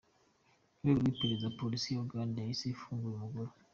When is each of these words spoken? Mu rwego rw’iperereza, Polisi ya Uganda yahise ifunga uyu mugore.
Mu 0.81 0.91
rwego 0.95 0.99
rw’iperereza, 1.09 1.55
Polisi 1.59 1.87
ya 1.93 2.01
Uganda 2.05 2.37
yahise 2.39 2.65
ifunga 2.67 3.05
uyu 3.07 3.23
mugore. 3.23 3.51